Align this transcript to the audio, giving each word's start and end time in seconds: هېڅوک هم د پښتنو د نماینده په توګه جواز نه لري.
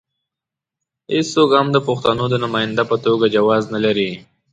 هېڅوک 1.13 1.49
هم 1.57 1.67
د 1.75 1.77
پښتنو 1.87 2.23
د 2.29 2.35
نماینده 2.43 2.83
په 2.91 2.95
توګه 3.05 3.25
جواز 3.35 3.63
نه 3.73 3.79
لري. 3.85 4.11